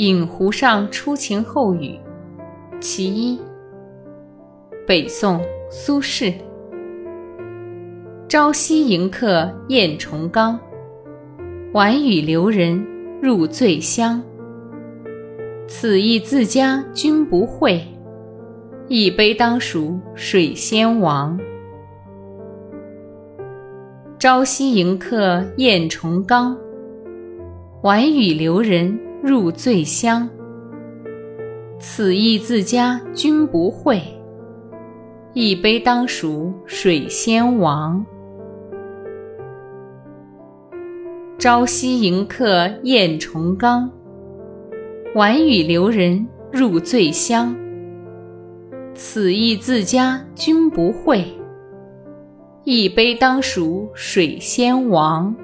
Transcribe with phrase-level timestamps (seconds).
[0.00, 1.94] 饮湖上初晴后雨，
[2.80, 3.38] 其一。
[4.86, 5.38] 北宋
[5.70, 6.32] 苏轼。
[8.26, 10.58] 朝夕迎客宴重冈，
[11.74, 12.82] 晚雨留人
[13.20, 14.22] 入醉乡。
[15.68, 17.86] 此意自家君不会，
[18.88, 21.38] 一杯当属水仙王。
[24.18, 26.56] 朝夕迎客宴重冈，
[27.82, 30.28] 晚雨留人入醉乡。
[31.78, 34.02] 此意自家君不会，
[35.32, 38.04] 一杯当属水仙王。
[41.38, 43.90] 朝夕迎客宴重冈，
[45.14, 47.56] 晚雨留人入醉乡。
[48.94, 51.24] 此意自家君不会，
[52.64, 55.34] 一杯当属水仙王。